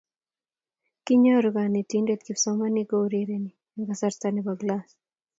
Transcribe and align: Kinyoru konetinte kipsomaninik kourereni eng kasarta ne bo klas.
Kinyoru 1.05 1.49
konetinte 1.55 2.13
kipsomaninik 2.23 2.87
kourereni 2.89 3.51
eng 3.75 3.85
kasarta 3.89 4.27
ne 4.31 4.41
bo 4.45 4.53
klas. 4.59 4.89